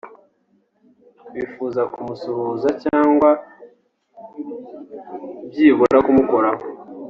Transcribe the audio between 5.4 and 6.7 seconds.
byibura kumukoraho